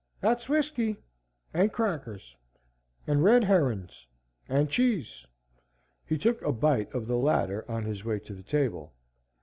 "Thar's 0.19 0.49
whiskey. 0.49 0.97
And 1.53 1.71
crackers. 1.71 2.35
And 3.05 3.23
red 3.23 3.43
herons. 3.43 4.07
And 4.49 4.67
cheese." 4.67 5.27
He 6.07 6.17
took 6.17 6.41
a 6.41 6.51
bite 6.51 6.91
of 6.91 7.05
the 7.05 7.17
latter 7.19 7.69
on 7.69 7.83
his 7.85 8.03
way 8.03 8.17
to 8.21 8.33
the 8.33 8.41
table. 8.41 8.95